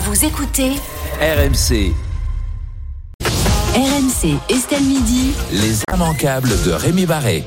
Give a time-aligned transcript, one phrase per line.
[0.00, 0.74] Vous écoutez
[1.20, 1.92] RMC,
[3.74, 5.32] RMC Estelle Midi.
[5.50, 7.44] les immanquables de Rémi Barré.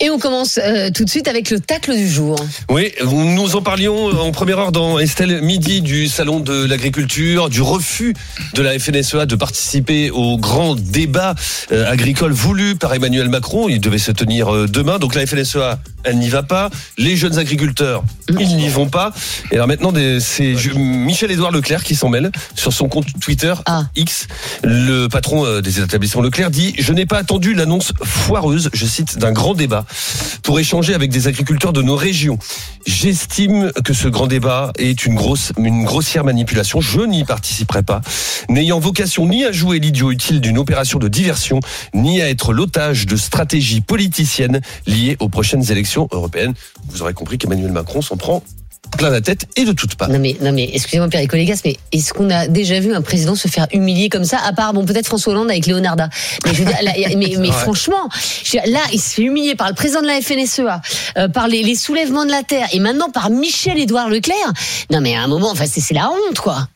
[0.00, 2.36] Et on commence euh, tout de suite avec le tacle du jour.
[2.68, 7.62] Oui, nous en parlions en première heure dans Estelle Midi du Salon de l'Agriculture, du
[7.62, 8.14] refus
[8.54, 11.34] de la FNSEA de participer au grand débat
[11.72, 13.68] euh, agricole voulu par Emmanuel Macron.
[13.68, 14.98] Il devait se tenir euh, demain.
[14.98, 16.70] Donc la FNSEA, elle n'y va pas.
[16.98, 18.02] Les jeunes agriculteurs,
[18.40, 19.12] ils n'y vont pas.
[19.52, 23.84] Et alors maintenant, c'est Michel-Édouard Leclerc qui s'en mêle sur son compte Twitter Ah.
[23.96, 24.26] X.
[24.64, 29.18] Le patron euh, des établissements Leclerc dit «Je n'ai pas attendu l'annonce foireuse, je cite,
[29.18, 29.83] d'un grand débat
[30.42, 32.38] pour échanger avec des agriculteurs de nos régions.
[32.86, 36.80] J'estime que ce grand débat est une grosse, une grossière manipulation.
[36.80, 38.00] Je n'y participerai pas,
[38.48, 41.60] n'ayant vocation ni à jouer l'idiot utile d'une opération de diversion,
[41.94, 46.54] ni à être l'otage de stratégies politiciennes liées aux prochaines élections européennes.
[46.88, 48.42] Vous aurez compris qu'Emmanuel Macron s'en prend
[48.96, 50.08] plein la tête et de toutes parts.
[50.08, 53.34] Non mais, non mais excusez-moi Pierre Colégas, mais est-ce qu'on a déjà vu un président
[53.34, 56.08] se faire humilier comme ça, à part bon peut-être François Hollande avec Leonarda.
[56.44, 58.08] Mais, je veux dire, là, mais, mais franchement,
[58.44, 60.80] je veux dire, là il se fait humilier par le président de la FNSEA,
[61.16, 64.52] euh, par les, les soulèvements de la terre, et maintenant par Michel-Édouard Leclerc.
[64.90, 66.68] Non mais à un moment, enfin c'est c'est la honte quoi.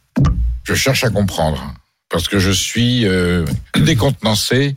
[0.64, 1.75] je cherche à comprendre
[2.11, 3.45] parce que je suis euh,
[3.77, 4.77] décontenancé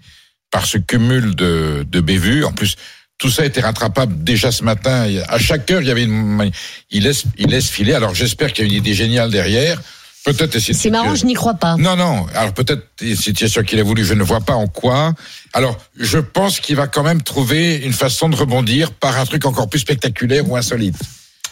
[0.52, 2.44] par ce cumul de, de bévues.
[2.44, 2.76] En plus,
[3.22, 5.06] tout ça a été rattrapable déjà ce matin.
[5.30, 6.52] À chaque heure, il y avait une,
[6.90, 7.94] il laisse, il laisse filer.
[7.94, 9.80] Alors j'espère qu'il y a une idée géniale derrière.
[10.24, 11.78] Peut-être C'est marrant, je n'y crois pas.
[11.78, 12.26] Non, non.
[12.36, 15.14] Alors peut-être une situation qu'il a voulu, je ne vois pas en quoi.
[15.54, 19.46] Alors je pense qu'il va quand même trouver une façon de rebondir par un truc
[19.46, 20.98] encore plus spectaculaire ou insolite.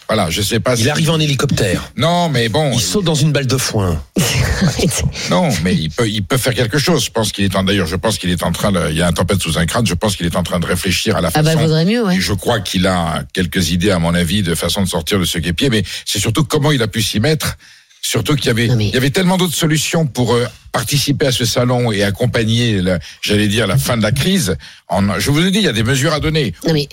[0.08, 0.76] Voilà, je sais pas.
[0.76, 1.92] si- Il arrive en hélicoptère.
[1.96, 2.72] Non, mais bon.
[2.74, 4.02] Il saute dans une balle de foin.
[5.30, 7.04] Non, mais il peut, il peut faire quelque chose.
[7.06, 9.02] Je pense qu'il est en, d'ailleurs, je pense qu'il est en train de, il y
[9.02, 9.86] a un tempête sous un crâne.
[9.86, 11.56] Je pense qu'il est en train de réfléchir à la Ah façon.
[11.58, 12.18] bah vaudrait mieux, ouais.
[12.18, 15.26] Et je crois qu'il a quelques idées, à mon avis, de façon de sortir de
[15.26, 15.70] ce guépier.
[15.70, 17.58] Mais c'est surtout comment il a pu s'y mettre.
[18.02, 21.32] Surtout qu'il y avait, mais- il y avait tellement d'autres solutions pour euh, participer à
[21.32, 24.56] ce salon et accompagner, la- j'allais dire, la fin de la crise.
[24.88, 26.54] En, je vous ai dit, il y a des mesures à donner.
[26.66, 26.88] Non mais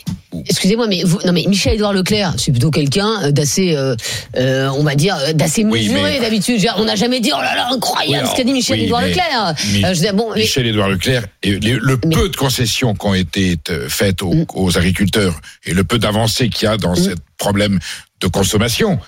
[0.48, 3.94] excusez-moi, mais vous, non mais Michel-Édouard Leclerc, c'est plutôt quelqu'un d'assez, euh,
[4.36, 6.66] euh, on va dire, d'assez Oui, mesuré mais- d'habitude.
[6.76, 10.14] On n'a jamais dit oh là là incroyable Oui, ce qu'a dit Michel-Édouard oui, Leclerc.
[10.14, 13.56] Bon, Michel-Édouard Leclerc et le peu de concessions qui ont été
[13.88, 14.46] faites aux, Mm.
[14.54, 17.78] aux agriculteurs et le peu d'avancées qu'il y a dans ce problème
[18.20, 18.98] de consommation.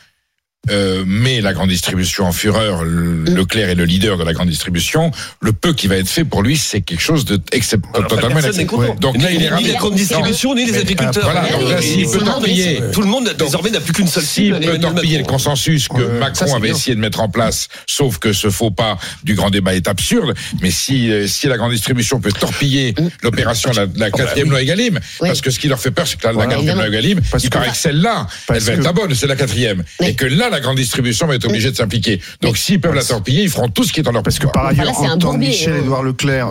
[0.70, 2.90] Euh, mais la grande distribution en fureur, le-
[3.30, 3.36] Mm.
[3.36, 5.12] Leclerc est le leader de la grande distribution.
[5.40, 8.34] Le peu qui va être fait pour lui, c'est quelque chose de excep- Alors, totalement
[8.40, 8.68] n'est inacceptable.
[8.68, 8.94] content.
[8.96, 11.22] Donc Là, il est ni la grande distribution, ni les agriculteurs.
[11.24, 14.44] Voilà, donc là, s'il peut torpiller, Tout le monde désormais n'a plus qu'une seule s'il
[14.46, 14.56] cible.
[14.58, 16.74] peut Emmanuel torpiller le consensus que Ouais, Macron ça, avait bien.
[16.76, 20.34] essayé de mettre en place, sauf que ce faux pas du grand débat est absurde.
[20.60, 24.94] Mais si euh, si la grande distribution peut torpiller l'opération de la, quatrième loi Egalim,
[24.94, 25.00] Mm.
[25.20, 25.28] Oui.
[25.28, 27.50] parce que ce qui leur fait peur, c'est que la, quatrième loi Egalim, Parce il
[27.50, 30.62] paraît que celle-là, elle va être la bonne, c'est la quatrième, et que là, la
[30.64, 32.20] grande distribution va être obligée de s'impliquer.
[32.40, 34.46] Donc s'ils peuvent la torpiller, ils feront tout ce qui est en leur Parce que
[34.48, 36.04] par ailleurs, c'est un entendre bourbier, Michel-Édouard hein.
[36.06, 36.48] Leclerc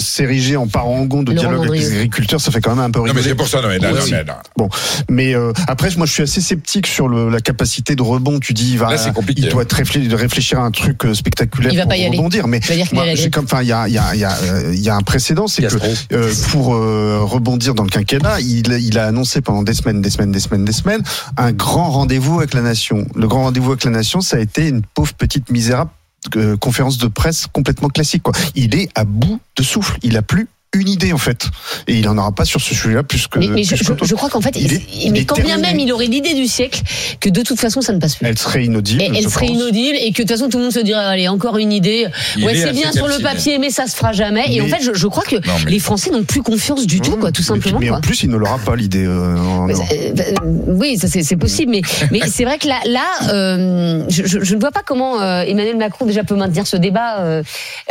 [0.00, 3.04] s'ériger en parangon de dialogue avec les agriculteurs, ça fait quand même un peu Non,
[3.06, 3.28] mais rigoler.
[3.28, 4.42] c'est pour ça, non, mais là, non, mais là.
[4.56, 4.68] Bon,
[5.10, 8.38] mais euh, après, moi, je suis assez sceptique sur le, la capacité de rebond.
[8.40, 9.42] Tu dis, il va, Là, c'est compliqué.
[9.42, 11.96] il doit être réfléchir, de réfléchir à un truc euh, spectaculaire Il va pour pas
[11.96, 12.16] y aller.
[12.16, 12.46] rebondir.
[12.48, 13.30] Mais Il va dire qu'il moi, va y j'ai aller.
[13.30, 15.02] comme, enfin, il y a, il y a, il y a, euh, y a un
[15.02, 15.74] précédent, c'est que
[16.14, 20.10] euh, pour euh, rebondir dans le quinquennat, il, il a annoncé pendant des semaines, des
[20.10, 21.02] semaines, des semaines, des semaines,
[21.36, 23.06] un grand rendez-vous avec la nation.
[23.14, 25.90] Le grand rendez-vous avec la nation, ça a été une pauvre petite misérable
[26.36, 28.22] euh, conférence de presse complètement classique.
[28.54, 29.98] Il est à bout de souffle.
[30.02, 31.46] Il a plus une idée en fait,
[31.86, 33.38] et il en aura pas sur ce sujet-là plus que.
[33.38, 34.04] mais, mais je, plus je- qu'autre.
[34.06, 36.32] je crois qu'en fait, Il est- il mais est quand bien même il aurait l'idée
[36.32, 36.80] du siècle,
[37.20, 38.26] que de toute façon ça ne passe plus.
[38.26, 39.02] Elle serait inaudible.
[39.02, 39.56] Et elle serait pense.
[39.56, 42.06] inaudible et que de toute façon tout le monde se dirait allez encore une idée
[42.38, 44.66] Il ouais est c'est bien sur le papier mais ça se fera jamais et en
[44.66, 47.30] fait je, je crois que Non, mais- les Français n'ont plus confiance du tout quoi
[47.32, 47.98] tout Et puis- simplement Mais quoi.
[47.98, 49.04] en plus, il ne l'aura pas l'idée.
[49.04, 49.36] euh,
[49.66, 50.34] Mais, en- euh, euh,
[50.68, 54.54] oui, ça c'est possible, mais mais c'est vrai que là, là, euh, je, je, je
[54.54, 57.20] ne vois pas comment euh, Emmanuel Macron déjà peut maintenir ce débat.
[57.20, 57.42] Euh,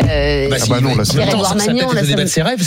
[0.04, 1.18] euh, Bah, Ah bah non, là, c'est-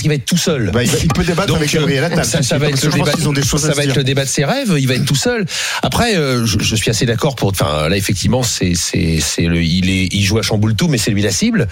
[0.04, 0.70] Qu'il va être tout seul.
[0.70, 2.26] Bah, il, il peut débattre Donc, avec Gabriel Attal.
[2.26, 3.12] ça, ça va être le débat.
[3.58, 4.74] ça va être le débat de ses rêves.
[4.78, 5.46] Il va être tout seul.
[5.82, 7.48] Après, euh, je, je suis assez d'accord pour.
[7.48, 9.62] Enfin, là, effectivement, c'est c'est c'est le.
[9.62, 11.68] Il est il joue à chamboule tout, mais c'est lui la cible.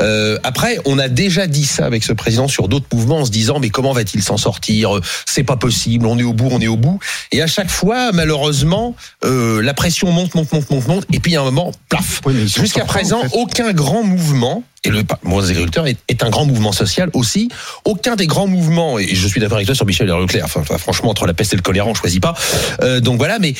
[0.00, 3.30] Euh, après, on a déjà dit ça avec ce président sur d'autres mouvements en se
[3.30, 4.98] disant mais comment va-t-il s'en sortir?
[5.26, 6.06] C'est pas possible.
[6.06, 6.98] On est au bout, on est au bout.
[7.32, 8.96] Et à chaque fois, malheureusement,
[9.26, 11.06] euh, la pression monte, monte, monte, monte, monte.
[11.12, 12.22] Et puis à un moment, plaf.
[12.24, 13.36] Oui, Jusqu'à présent, en fait.
[13.36, 17.48] aucun grand mouvement, et le mouvement des agriculteurs est, est un grand mouvement social aussi,
[17.84, 21.10] aucun des grands mouvements, et je suis d'accord avec toi sur Michel Leclerc, enfin, franchement,
[21.10, 22.34] entre la peste et le choléra, on choisit pas.
[22.82, 23.54] Euh, donc voilà, mais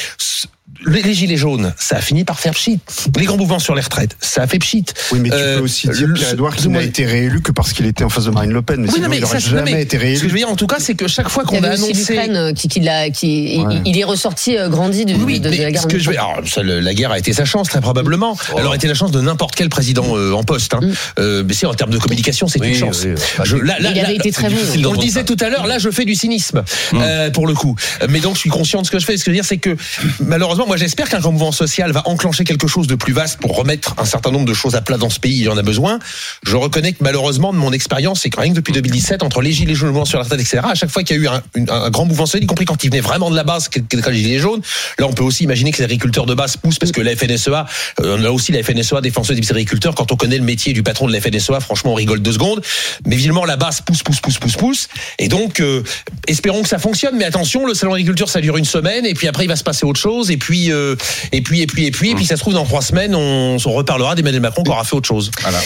[0.87, 2.79] les, les gilets jaunes, ça a fini par faire pchit.
[3.19, 4.85] Les grands mouvements sur les retraites, ça a fait pchit.
[5.13, 7.87] Oui, mais tu Euh, peux aussi dire, Pierre-Edouard, qu'il n'a été réélu que parce qu'il
[7.87, 8.81] était en face de Marine Le Pen.
[8.81, 10.29] Mais Oui, sinon, non, mais il n'aurait jamais mais été Ce que je réélu.
[10.29, 11.93] veux dire, en tout cas, c'est que chaque fois Il qu'on y a annoncé.
[11.93, 13.77] l'Ukraine euh, qui, qui, l'a- qui Ouais.
[13.85, 15.83] il, il est ressorti euh, grandi de, Oui, de, la guerre.
[15.83, 18.37] ce que je vais, alors, ça, le- la guerre a été sa chance très probablement.
[18.53, 18.57] Oh.
[18.59, 20.75] Elle aurait été la chance de n'importe quel président euh, en poste.
[20.75, 20.81] Hein.
[20.83, 20.93] Mm.
[21.19, 23.07] Euh, mais c'est en termes de communication, c'est Oui, une chance.
[23.45, 24.57] Je- là, là, Il avait été très bon.
[24.89, 26.63] On le disait tout à l'heure, là je fais du cynisme
[26.93, 26.99] Mm.
[27.01, 27.77] euh, pour le coup.
[28.09, 29.17] Mais donc je suis conscient de ce que je fais.
[29.17, 29.77] Ce que je veux dire, c'est que
[30.21, 33.57] malheureusement, moi j'espère qu'un grand mouvement social va enclencher quelque chose de plus vaste pour
[33.57, 35.37] remettre un certain nombre de choses à plat dans ce pays.
[35.37, 36.01] Il y en a besoin.
[36.45, 39.53] Je reconnais que malheureusement, de mon expérience, c'est que rien que depuis 2017, entre les
[39.53, 41.29] gilets jaunes, le mouvement sur la retraite, etc., à chaque fois qu'il y a eu
[41.29, 44.03] un, grand mouvement social, y compris quand il venait vraiment de la base, quel quel
[44.03, 44.63] cas les gilets jaunes,
[44.99, 47.67] là on peut aussi imaginer que les agriculteurs de base poussent parce que la FNSEA,
[48.01, 49.95] euh, on a aussi la FNSEA défenseuse des agriculteurs.
[49.95, 52.61] Quand on connaît le métier du patron de la FNSEA, franchement, on rigole deux secondes.
[53.07, 54.89] Mais évidemment, la base pousse, pousse, pousse, pousse, pousse.
[55.21, 55.85] Et donc, euh,
[56.27, 57.17] espérons que ça fonctionne.
[57.17, 59.63] Mais attention, le salon d'agriculture, ça dure une semaine, et puis après, il va se
[59.63, 60.33] passer autre chose.
[60.33, 60.97] Et puis, euh,
[61.33, 63.57] et puis, et puis, et puis, et puis, ça se trouve dans trois semaines, on,
[63.65, 65.31] on reparlera d'Emmanuel Macron qui aura fait autre chose.
[65.43, 65.59] Voilà.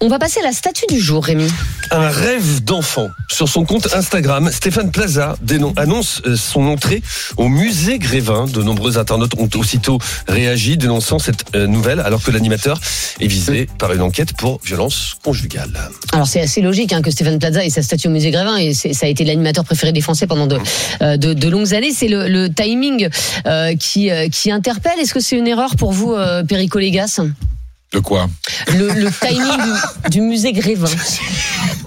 [0.00, 1.46] On va passer à la statue du jour, Rémi.
[1.90, 3.08] Un rêve d'enfant.
[3.30, 5.36] Sur son compte Instagram, Stéphane Plaza
[5.76, 7.02] annonce euh, son entrée
[7.36, 8.46] au musée Grévin.
[8.46, 9.98] De nombreux internautes ont aussitôt
[10.28, 12.80] réagi dénonçant cette euh, nouvelle alors que l'animateur
[13.20, 15.90] est visé par une enquête pour violence conjugale.
[16.12, 18.74] Alors c'est assez logique hein, que Stéphane Plaza ait sa statue au musée Grévin et
[18.74, 20.58] ça a été l'animateur préféré des Français pendant de,
[21.02, 21.92] euh, de, de longues années.
[21.92, 23.08] C'est le, le timing
[23.46, 24.98] euh, qui, euh, qui interpelle.
[24.98, 27.20] Est-ce que c'est une erreur pour vous, euh, Perico Légas?
[27.92, 28.28] De quoi?
[28.68, 29.62] Le, le timing
[30.04, 30.90] du, du musée Grévin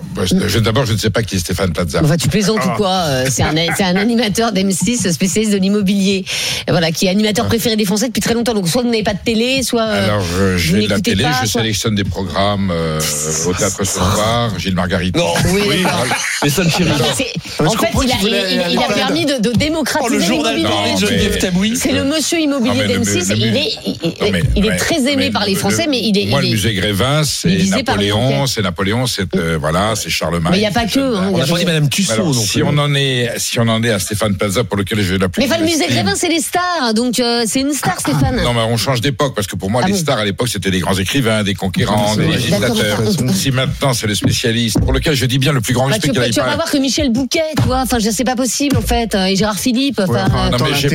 [0.62, 2.02] D'abord, je ne sais pas qui est Stéphane Plaza.
[2.04, 6.25] Enfin, tu plaisantes ou quoi Euh, C'est un, c'est un animateur d'M6 spécialiste de l'immobilier,
[6.68, 8.54] voilà, qui est animateur préféré des Français depuis très longtemps.
[8.54, 10.90] Donc soit vous n'avez pas de télé, soit euh, Alors, je, je vous vais de
[10.90, 13.00] la télé, pas, je soit- sélectionne des programmes euh,
[13.48, 15.19] au théâtre ce soir, Gilles Margarita.
[15.19, 16.06] Non, Oui, d'accord.
[16.44, 16.96] mais ça ne fait rien.
[17.16, 17.25] C'est-
[17.60, 20.44] je En fait, comprends il a, il- il- il a permis de, de démocratiser Oh,
[20.56, 21.75] l'immobilier.
[21.75, 23.30] C'est le monsieur immobilier Non, mais le- d'M6.
[23.30, 26.25] le- Il est, très aimé par les le- Français, mais il est.
[26.28, 30.51] Moi, le musée Grévin, c'est Napoléon, c'est Napoléon, c'est euh, voilà, c'est Charlemagne.
[30.51, 31.00] Mais il n'y a pas que.
[31.00, 32.63] hein, On a pas dit Madame Tussaud Alors, non si plus.
[32.63, 35.45] on en est, si on en est à Stéphane Plaza, pour lequel je vais l'appeler.
[35.48, 36.94] Mais enfin, le musée Grévin, c'est les stars.
[36.95, 38.42] Donc, euh, c'est une star, Stéphane.
[38.44, 40.48] Non, mais on change d'époque parce que pour moi, Ah les bon stars à l'époque,
[40.50, 43.00] c'était des grands écrivains, des conquérants, C'est des législateurs.
[43.33, 46.07] Si maintenant, c'est le spécialiste, pour lequel je dis bien le plus grand Bah, respect
[46.07, 46.56] tu, qu'il peux- ait tu vas pas.
[46.56, 47.81] voir que Michel Bouquet, tu vois.
[47.81, 49.13] Enfin, je- c'est pas possible, en fait.
[49.15, 50.00] euh, Et Gérard Philippe.
[50.00, 50.89] Ouais, Enfin, euh, non, mais j'ai-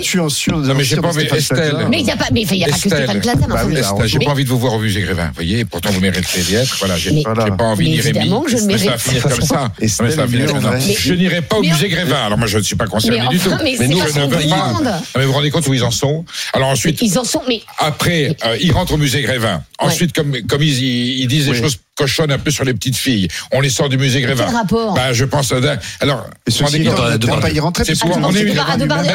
[0.00, 0.58] sur.
[0.58, 1.86] Non, mais j'ai pas envie- Estelle.
[1.90, 2.78] Mais il n'y a pas, mais il y a pas que.
[2.78, 3.46] Stéphane Plaza.
[3.48, 6.40] Bah J'ai pas envie de vous voir au musée Grévin, vous voyez, pourtant vous méritez
[6.42, 6.76] d'y être.
[6.78, 8.30] Voilà, j'ai pas envie Rémi.
[8.40, 9.02] Évidemment que je le Mais ça va mérite.
[9.02, 9.72] finir comme ça.
[9.78, 10.78] Et Mais ça va finir comme ça.
[10.78, 12.24] Je n'irai pas au musée Grévin.
[12.26, 13.64] Alors moi, je ne suis pas concerné Mais du enfin, tout.
[13.64, 14.42] mais Mais c'est nous, pas je ce ne qu'on veux pas.
[14.44, 14.92] demande.
[15.16, 17.42] Mais vous vous rendez compte où ils en sont Alors ensuite, Ils en sont.
[17.48, 19.62] Mais après, euh, ils rentrent au musée Grévin.
[19.78, 23.60] Ensuite, comme, comme ils, disent des choses cochonnes un peu sur les petites filles, on
[23.60, 24.44] les sort du musée Grévin.
[24.46, 25.52] quel rapport bah, Je pense.
[25.52, 27.84] euh, Alors, ceci il ne pas y rentrer.
[27.84, 28.44] C'est parce pour- que on est-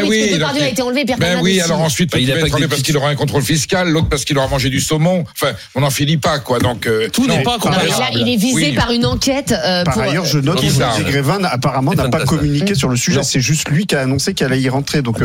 [0.07, 0.33] oui,
[0.63, 2.81] a été enlevé, Ben Bernard oui, alors ensuite, Bah, il va pas être enlevé parce
[2.81, 5.23] qu'il aura un contrôle fiscal, l'autre parce qu'il aura mangé du saumon.
[5.35, 6.59] Enfin, on n'en finit pas, quoi.
[6.59, 7.89] Donc, euh, Tout n'est pas comparable.
[8.13, 8.71] il est visé Oui.
[8.73, 9.51] par une enquête.
[9.51, 12.95] euh, Par pour- ailleurs, je note que musée Grévin apparemment n'a pas communiqué sur le
[12.97, 13.21] sujet.
[13.23, 15.01] C'est juste lui qui a annoncé qu'elle allait y rentrer.
[15.01, 15.19] Donc,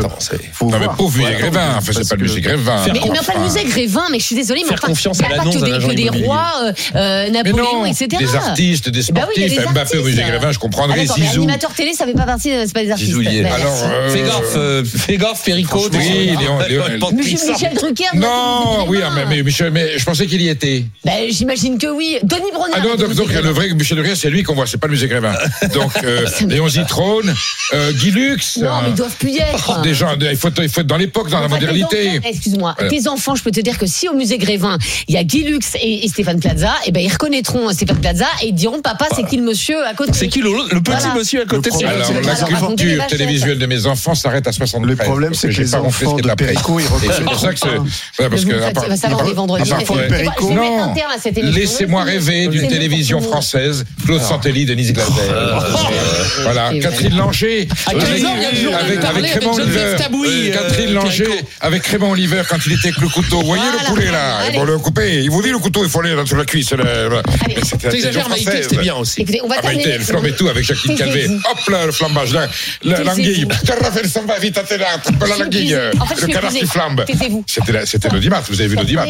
[0.53, 0.95] faut Non, mais voir.
[0.95, 1.33] pauvre musée.
[1.39, 1.75] Grévin.
[1.77, 2.85] Enfin, c'est pas le musée Grévin.
[2.91, 5.33] Mais, enfin, le musée Grévin, mais je suis désolée, mais enfin, confiance il à n'y
[5.33, 8.07] a pas que des, rois, euh, euh, Mais Non, etc.
[8.19, 10.05] des artistes, des Bah oui, y a sportifs, des Mbappé au artistes.
[10.05, 10.97] musée Grévin, je Ah, comprendrais.
[10.97, 11.41] mais Zizou.
[11.43, 13.07] animateur télé, ça fait pas partie, c'est pas des artistes.
[13.09, 13.41] Zizou, est.
[13.43, 15.89] Bah, Alors, euh, Fais gaffe, euh, fais gaffe, Perico.
[15.93, 18.03] Oui, Léon- Léon- Michel, Michel Drucker.
[18.15, 20.85] Non, oui, ah, mais, mais, Michel, mais je pensais qu'il y était.
[21.05, 22.17] Bah, j'imagine que oui.
[22.23, 22.79] Denis Brognard.
[22.81, 25.07] Ah non, donc, le vrai Michel Drucker, c'est lui qu'on voit, c'est pas le musée
[25.07, 25.33] Grévin.
[25.73, 27.33] Donc, euh, Léon Zitrone,
[27.73, 28.57] euh, Guy Lux.
[28.57, 29.81] Non, mais euh, ils doivent plus y être.
[29.81, 32.19] des gens, il faut, il faut être dans l'époque, dans la modernité.
[32.23, 34.77] Excuse-moi, tes enfants, je peux te dire que si au musée Grévin,
[35.07, 38.47] il y a Guy Lux et, Stéphane Plaza, et ben ils reconnaîtront Stéphane Plaza et
[38.47, 40.11] ils diront papa, c'est qui le monsieur à côté?
[40.13, 41.15] C'est qui le, le petit Voilà.
[41.15, 44.15] monsieur à côté de Le ça problème, Alors, la que culture télévisuelle de mes enfants
[44.15, 44.97] s'arrête à 73.
[44.97, 46.31] Le problème, c'est que j'ai les enfants de.
[46.35, 48.51] Perico, ils Et c'est pour ça que c'est, parce que,
[50.53, 50.93] Non,
[51.51, 53.85] laissez-moi rêver d'une télévision française.
[54.05, 55.11] Claude Santelli, Denise Glaser.
[56.43, 57.67] Voilà, Et Catherine Langer.
[57.85, 59.95] À 15 avec- heures, il y a le journal avec, Raymond Oliver.
[59.97, 61.27] Tabouy, Euh, euh, Catherine Langer
[61.61, 63.39] avec Raymond Oliver quand il était avec le couteau.
[63.41, 64.57] Vous voyez Voilà, le poulet là allez.
[64.57, 65.21] Bon, le couper.
[65.23, 66.71] Il vous dit le couteau, il faut aller dans la cuisse.
[66.71, 67.21] là, voilà.
[67.83, 69.21] La T'exagères, Maïté, c'était bien aussi.
[69.21, 69.95] Écoutez, on va Ah, Maïté, terminer.
[69.99, 70.97] elle flambait tout avec Jacqueline.
[70.97, 71.27] Calvé.
[71.27, 72.33] Hop là, le flambage.
[72.33, 72.47] là,
[72.83, 73.03] la-.
[73.03, 73.47] L'anguille.
[73.81, 74.83] Raphaël s'en va vite à télé.
[74.83, 75.69] Attrape la l'anguille.
[75.69, 77.05] je Le canard qui flambe.
[77.47, 78.41] C'était la- l'audimat.
[78.49, 79.05] Vous avez vu l'audimat.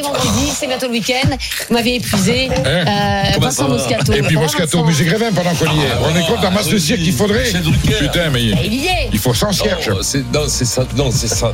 [0.59, 1.29] C'est bientôt le week-end.
[1.69, 2.50] Vous m'avez épuisé.
[2.55, 4.13] Hein Euh, Vincent Moscato.
[4.13, 5.91] Et puis Moscato, Musée Grévin pendant qu'on y est.
[6.01, 7.45] On est compte d'un masse de cirque qu'il faudrait.
[7.45, 7.99] Chez Drucker.
[7.99, 9.09] Putain, mais Et Il y est.
[9.13, 9.89] il faut 100 cierges.
[9.89, 10.83] Non, c'est non, c'est ça.
[10.95, 11.53] Non, c'est ça.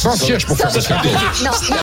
[0.00, 1.08] Sans cierges pour faire Sans Moscato.
[1.08, 1.50] Non, non,